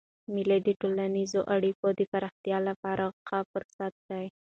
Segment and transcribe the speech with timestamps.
[0.33, 4.27] مېلې د ټولنیزو اړیکو د پراختیا له پاره ښه فرصتونه دي.